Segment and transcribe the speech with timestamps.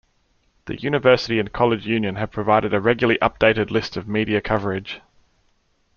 [0.65, 4.99] The University and College Union have provided a regularly-updated list of media coverage.